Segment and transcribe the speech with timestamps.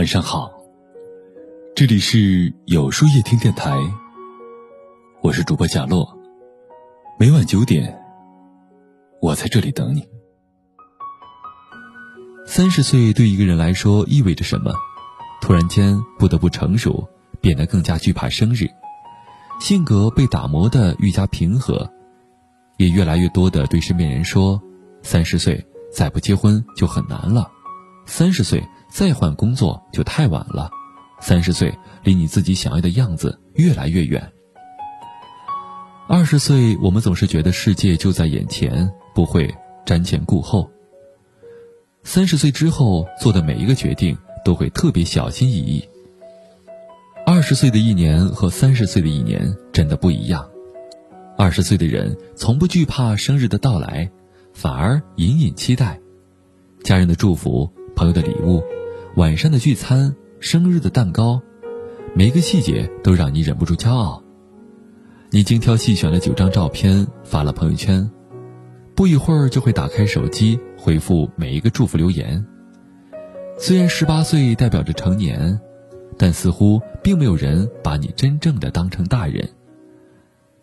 [0.00, 0.50] 晚上好，
[1.76, 3.70] 这里是有书夜听电台，
[5.20, 6.18] 我是主播贾洛，
[7.18, 8.02] 每晚九点，
[9.20, 10.08] 我在这里等你。
[12.46, 14.72] 三十岁对一个人来说意味着什么？
[15.42, 17.06] 突然间不得不成熟，
[17.42, 18.66] 变得更加惧怕生日，
[19.60, 21.86] 性格被打磨的愈加平和，
[22.78, 24.58] 也越来越多的对身边人说：
[25.02, 27.52] 三十岁再不结婚就很难了，
[28.06, 28.66] 三十岁。
[28.90, 30.70] 再换工作就太晚了，
[31.20, 31.72] 三十岁
[32.02, 34.32] 离你自己想要的样子越来越远。
[36.08, 39.54] 二十岁，我们总是觉得世界就在眼前，不会
[39.86, 40.68] 瞻前顾后。
[42.02, 45.88] 三十岁之后做的每一个决定都会特别小心翼翼。
[47.24, 50.48] 二十岁的一年和三十岁的一年真的不一样。
[51.38, 54.10] 二十岁的人从不惧怕生日的到来，
[54.52, 56.00] 反而隐隐期待
[56.82, 58.60] 家人的祝福、朋友的礼物。
[59.16, 61.42] 晚上的聚餐，生日的蛋糕，
[62.14, 64.22] 每个细节都让你忍不住骄傲。
[65.30, 68.08] 你精挑细选了九张照片发了朋友圈，
[68.94, 72.46] 不一会儿就会打开手机回复每一个祝福留言。
[73.58, 75.60] 虽然十八岁代表着成年，
[76.16, 79.48] 但似乎并没有人把你真正的当成大人。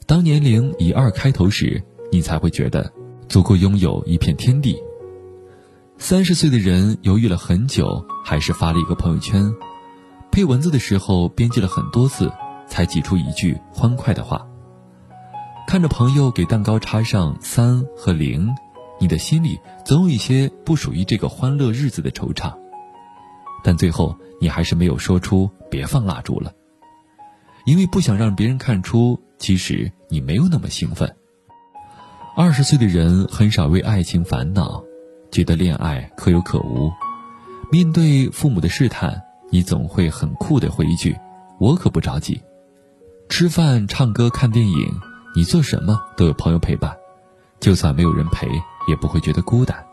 [0.05, 2.89] 当年龄以二开头时，你才会觉得
[3.27, 4.77] 足够拥有一片天地。
[5.99, 9.51] 三十岁的人犹豫了很久，还是发了一个朋友圈，
[10.31, 12.31] 配文字的时候编辑了很多次，
[12.67, 14.47] 才挤出一句欢快的话。
[15.67, 18.47] 看着朋友给蛋糕插上三和零，
[19.01, 22.53] 你的心里总有一些不属于这个欢乐日子的惆怅。
[23.63, 26.53] 但最后你还是没有说出别放蜡烛了，
[27.65, 31.13] 因为不想让别人看出其实你没有那么兴奋。
[32.35, 34.83] 二十岁的人很少为爱情烦恼。
[35.31, 36.91] 觉得恋爱可有可无，
[37.71, 41.15] 面对父母的试探，你总会很酷的回一句
[41.59, 42.41] ：“我可不着急。”
[43.29, 44.99] 吃饭、唱歌、看电影，
[45.35, 46.95] 你做什么都有朋友陪伴，
[47.59, 48.47] 就算没有人陪，
[48.87, 49.85] 也不会觉得孤单。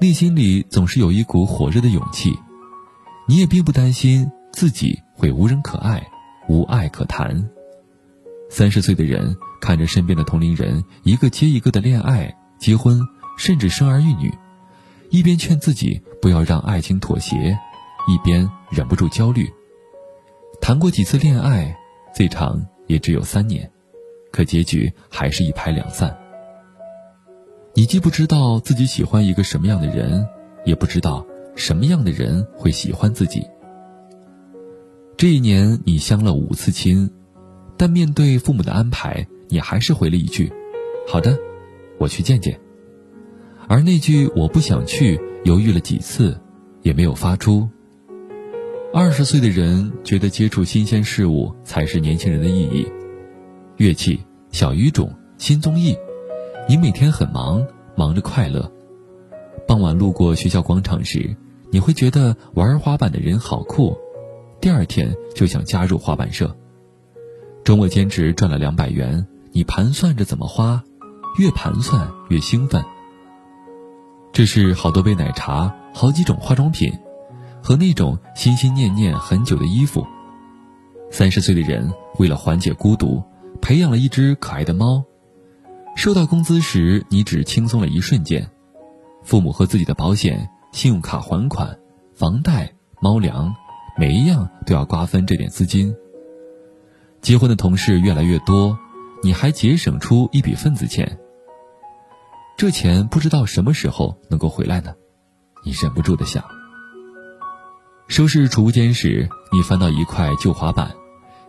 [0.00, 2.38] 内心里总是有一股火热的勇气，
[3.26, 6.02] 你也并不担心自己会无人可爱、
[6.48, 7.48] 无爱可谈。
[8.48, 13.06] 三十岁的人看着身边的同龄人一个接一个的恋爱、结婚。
[13.38, 14.30] 甚至生儿育女，
[15.08, 17.56] 一边劝自己不要让爱情妥协，
[18.08, 19.48] 一边忍不住焦虑。
[20.60, 21.74] 谈过几次恋爱，
[22.12, 23.70] 最长也只有三年，
[24.32, 26.14] 可结局还是一拍两散。
[27.74, 30.26] 你既不知道自己喜欢一个什么样的人，
[30.64, 31.24] 也不知道
[31.54, 33.46] 什么样的人会喜欢自己。
[35.16, 37.08] 这一年你相了五次亲，
[37.76, 40.52] 但面对父母的安排，你还是回了一句
[41.08, 41.38] ：“好的，
[41.98, 42.58] 我去见见。”
[43.68, 46.40] 而那句“我不想去”，犹豫了几次，
[46.82, 47.68] 也没有发出。
[48.94, 52.90] 二十岁的人觉得接触新鲜事物才是年轻人的意义。
[53.76, 54.18] 乐器、
[54.50, 55.94] 小语种、新综艺，
[56.66, 57.64] 你每天很忙，
[57.94, 58.72] 忙着快乐。
[59.66, 61.36] 傍晚路过学校广场时，
[61.70, 63.94] 你会觉得玩滑板的人好酷，
[64.62, 66.56] 第二天就想加入滑板社。
[67.64, 70.82] 周末兼职赚了两百元，你盘算着怎么花，
[71.38, 72.82] 越盘算越兴奋。
[74.32, 76.92] 这是好多杯奶茶，好几种化妆品，
[77.62, 80.06] 和那种心心念念很久的衣服。
[81.10, 83.22] 三十岁的人为了缓解孤独，
[83.60, 85.02] 培养了一只可爱的猫。
[85.96, 88.48] 收到工资时，你只轻松了一瞬间。
[89.24, 91.76] 父母和自己的保险、信用卡还款、
[92.14, 93.52] 房贷、猫粮，
[93.96, 95.92] 每一样都要瓜分这点资金。
[97.20, 98.78] 结婚的同事越来越多，
[99.24, 101.18] 你还节省出一笔份子钱。
[102.58, 104.92] 这钱不知道什么时候能够回来呢？
[105.64, 106.44] 你忍不住的想。
[108.08, 110.92] 收拾储物间时，你翻到一块旧滑板，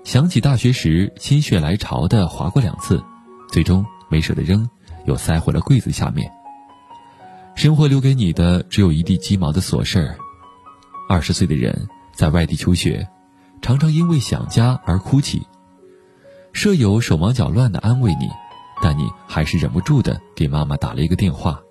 [0.04, 3.04] 想起大学时心血来潮的滑过两次，
[3.52, 4.70] 最终没舍得扔，
[5.08, 6.32] 又塞回了柜子下面。
[7.56, 10.16] 生活留给你的只有一地鸡毛的琐事儿。
[11.10, 13.10] 二十岁的人在外地求学，
[13.64, 15.42] 常常因为想家而哭泣，
[16.54, 18.30] 舍友手忙脚乱的安慰你。
[18.82, 21.62] 但你还是忍不住的给妈妈打了一个电话。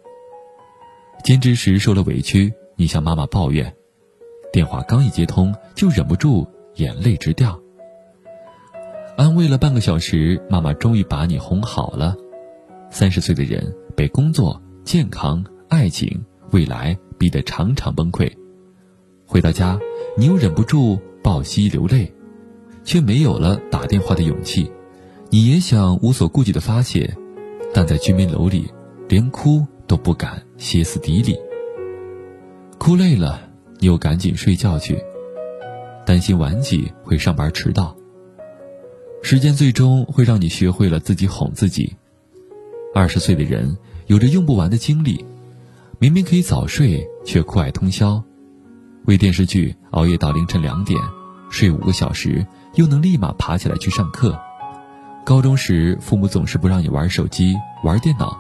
[1.24, 3.74] 兼职时受了委屈，你向妈妈抱怨，
[4.52, 6.46] 电话刚一接通就忍不住
[6.76, 7.58] 眼泪直掉。
[9.16, 12.14] 安慰了半个小时，妈妈终于把你哄好了。
[12.90, 18.32] 三十岁的人被工作、健康、爱情、未来逼得常常崩溃，
[19.26, 19.78] 回到家，
[20.16, 22.14] 你又忍不住抱膝流泪，
[22.84, 24.70] 却没有了打电话的勇气。
[25.30, 27.14] 你也想无所顾忌的发泄，
[27.74, 28.72] 但在居民楼里，
[29.08, 31.38] 连哭都不敢歇斯底里。
[32.78, 33.38] 哭累了，
[33.78, 34.98] 你又赶紧睡觉去，
[36.06, 37.94] 担心晚起会上班迟到。
[39.20, 41.94] 时间最终会让你学会了自己哄自己。
[42.94, 43.76] 二十岁的人
[44.06, 45.22] 有着用不完的精力，
[45.98, 48.22] 明明可以早睡，却酷爱通宵，
[49.04, 50.98] 为电视剧熬夜到凌晨两点，
[51.50, 52.46] 睡五个小时，
[52.76, 54.40] 又能立马爬起来去上课。
[55.24, 57.54] 高中时，父母总是不让你玩手机、
[57.84, 58.38] 玩电脑，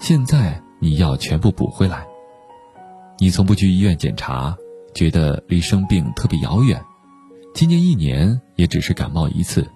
[0.00, 2.04] 现在你要全部补回来。
[3.18, 4.56] 你从不去医院检查，
[4.94, 6.80] 觉得离生病特别遥远，
[7.54, 9.68] 今年一年也只是感冒一次。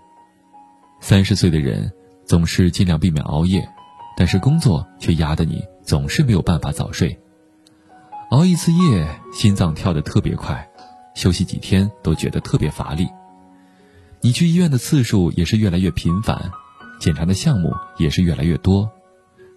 [1.00, 1.92] 三十岁的人
[2.24, 3.68] 总是尽量避免熬夜，
[4.16, 7.16] 但是工作却压得你总是没有办法早睡。
[8.30, 10.68] 熬一次夜，心脏跳得特别快，
[11.14, 13.06] 休息几天都觉得特别乏力。
[14.24, 16.52] 你去医院的次数也是越来越频繁，
[17.00, 18.88] 检查的项目也是越来越多。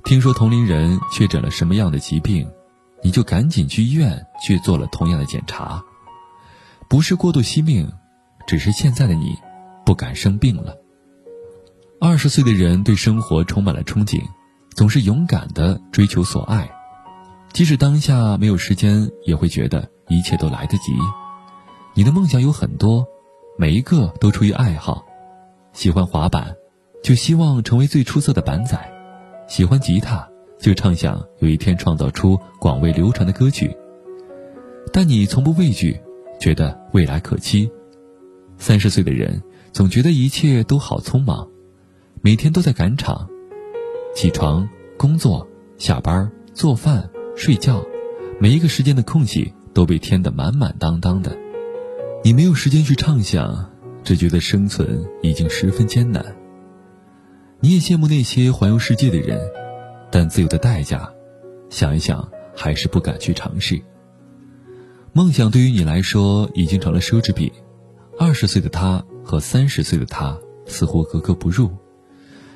[0.04, 2.50] 听说同龄人确诊了什么样的疾病，
[3.04, 5.84] 你就赶紧去医院去做了同样的检查。
[6.90, 7.92] 不是过度惜命，
[8.48, 9.36] 只是现在的你
[9.86, 10.76] 不敢生病了。
[12.02, 14.20] 二十岁的人对生活充满了憧憬，
[14.76, 16.72] 总是勇敢的追求所爱，
[17.54, 20.92] 即使当下没有时间，也会觉得一切都来得及。
[21.94, 23.08] 你的梦想有很多，
[23.57, 25.06] 每一个都出于爱好。
[25.72, 26.56] 喜欢滑板，
[27.02, 28.78] 就希望成为最出色的板仔；
[29.48, 30.28] 喜欢吉他，
[30.60, 33.75] 就畅想有一天创造出广为流传的歌曲。
[34.92, 36.00] 但你从不畏惧，
[36.40, 37.69] 觉得未来可期。
[38.57, 39.42] 三十岁的人
[39.74, 41.48] 总觉得一切都好匆忙。
[42.22, 43.30] 每天都在赶场，
[44.16, 44.68] 起床、
[44.98, 45.48] 工作、
[45.78, 47.86] 下班、做饭、睡觉，
[48.40, 51.44] 每一个时间的空隙都被填得满满当当的。
[52.25, 53.69] 你没有时间去畅想，
[54.04, 56.36] 只觉得生存已经十分艰难。
[57.60, 59.39] 你也羡慕那些环游世界的人，
[60.12, 61.07] 但自由的代价，
[61.69, 63.80] 想一想还是不敢去尝试。
[65.13, 67.51] 梦想对于你来说已经成了奢侈品。
[68.18, 70.36] 二十岁的他和三十岁的他
[70.66, 71.69] 似乎格格不入。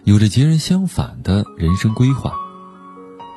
[0.03, 2.33] 有着截然相反的人生规划，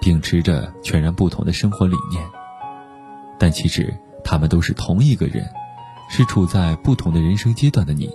[0.00, 2.26] 秉持着全然不同的生活理念，
[3.38, 3.94] 但其实
[4.24, 5.46] 他们都是同一个人，
[6.14, 8.10] 是处在不同的人生阶段的你，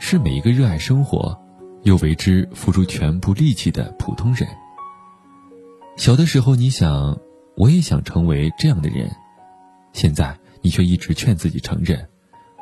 [0.00, 1.40] 是每一个热爱生活，
[1.84, 4.48] 又为之付出全部力气的普通人。
[5.96, 7.16] 小的时候，你想，
[7.56, 9.08] 我也想成为这样的人，
[9.92, 12.08] 现在你却一直劝自己承认，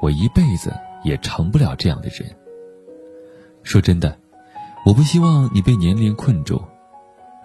[0.02, 0.70] 我一辈子
[1.04, 2.30] 也成不了这样的人。
[3.62, 4.14] 说真的。
[4.84, 6.62] 我不希望你被年龄困住。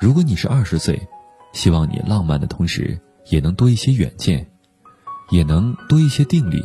[0.01, 1.01] 如果你是二十岁，
[1.53, 4.49] 希望你浪漫的同时，也能多一些远见，
[5.29, 6.61] 也能多一些定力，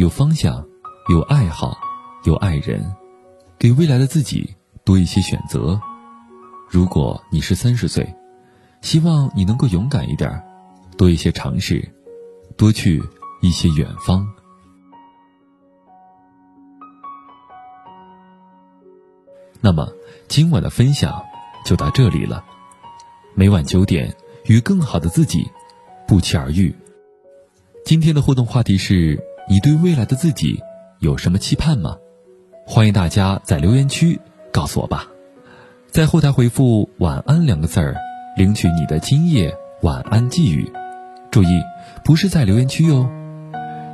[0.00, 0.66] 有方向，
[1.10, 1.76] 有爱好，
[2.24, 2.82] 有爱人，
[3.58, 5.78] 给未来的自己多一些选择。
[6.70, 8.14] 如果你是三十岁，
[8.80, 10.42] 希望你能够勇敢一点，
[10.96, 11.86] 多一些尝试，
[12.56, 13.02] 多去
[13.42, 14.26] 一些远方。
[19.60, 19.86] 那么，
[20.28, 21.22] 今晚的分享
[21.62, 22.42] 就到这里了。
[23.34, 24.16] 每晚九点，
[24.46, 25.46] 与更好的自己
[26.08, 26.74] 不期而遇。
[27.84, 30.62] 今天的互动话题是：你对未来的自己
[31.00, 31.96] 有什么期盼吗？
[32.64, 34.20] 欢迎大家在留言区
[34.52, 35.08] 告诉我吧。
[35.88, 37.96] 在后台回复“晚安”两个字儿，
[38.36, 39.52] 领取你的今夜
[39.82, 40.70] 晚安寄语。
[41.32, 41.60] 注意，
[42.04, 43.10] 不是在留言区哟。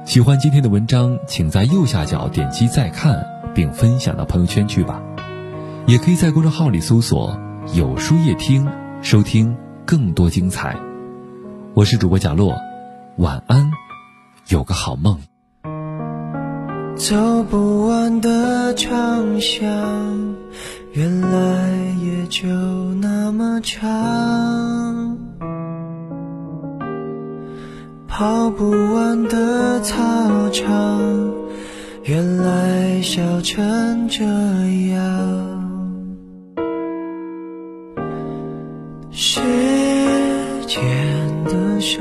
[0.05, 5.01] 喜欢今天的文章，请在右下角点击再看，并分享到朋友圈去吧。
[5.87, 7.35] 也可以在公众号里搜索
[7.73, 8.69] “有书夜听”，
[9.01, 10.77] 收听更多精彩。
[11.73, 12.55] 我是主播贾洛，
[13.17, 13.71] 晚安，
[14.49, 15.19] 有个好梦。
[16.97, 19.69] 走不完的长巷，
[20.93, 22.49] 原来也就
[23.03, 25.19] 那么长。
[28.09, 31.03] 跑不完的操场，
[32.03, 35.07] 原来笑成这样。
[39.11, 39.39] 时
[40.67, 40.83] 间
[41.45, 42.01] 的手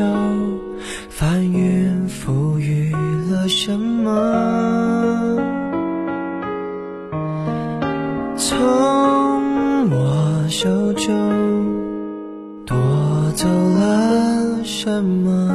[1.10, 2.94] 翻云覆雨
[3.30, 4.45] 了什么？
[10.58, 11.12] 手中
[12.66, 12.78] 夺
[13.36, 15.52] 走了什么？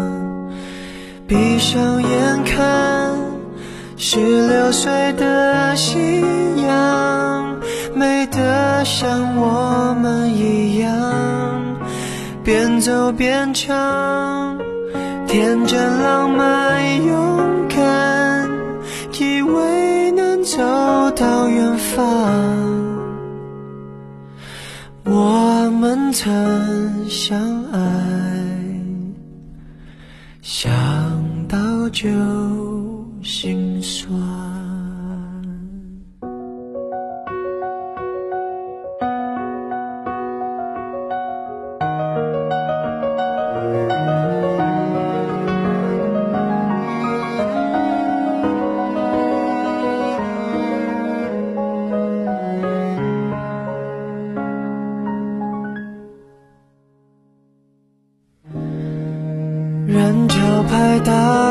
[1.26, 3.16] 闭上眼看，
[3.96, 6.22] 十六岁的夕
[6.66, 7.56] 阳，
[7.94, 11.78] 美得像我们一样。
[12.44, 14.58] 边走边唱，
[15.26, 18.50] 天真浪漫勇敢，
[19.18, 20.58] 以为能走
[21.12, 22.89] 到远方。
[26.12, 27.80] 曾相爱，
[30.42, 30.68] 想
[31.46, 32.08] 到就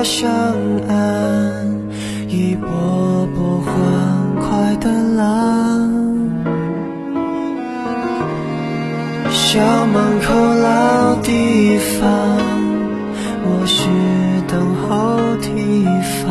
[0.04, 0.32] 上
[0.88, 1.66] 岸，
[2.28, 3.74] 一波波欢
[4.40, 5.90] 快的浪。
[9.30, 12.10] 校门口老地方，
[13.44, 13.88] 我是
[14.48, 14.88] 等候
[15.42, 15.86] 地
[16.24, 16.28] 方。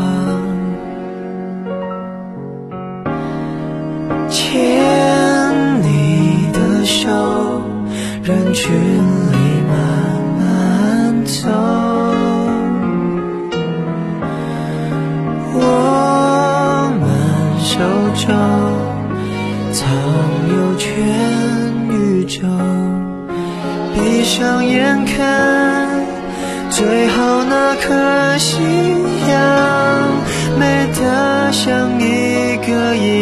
[4.31, 7.09] 牵你的手，
[8.23, 8.71] 人群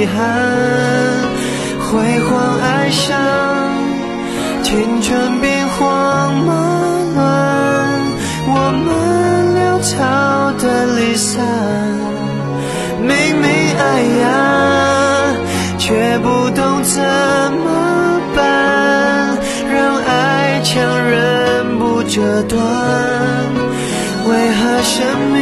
[0.07, 0.23] 遗憾。
[1.81, 3.17] 辉煌爱上，
[4.63, 7.27] 青春变荒忙乱，
[8.47, 8.87] 我们
[9.57, 9.95] 潦草
[10.61, 11.43] 的离散。
[13.01, 13.09] 明
[13.41, 13.49] 明
[13.79, 14.25] 爱呀，
[15.79, 19.39] 却不懂怎么办，
[19.73, 22.63] 让爱强忍不折断。
[24.29, 24.97] 为何生
[25.33, 25.37] 命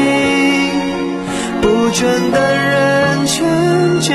[1.62, 4.14] 不准等人成长，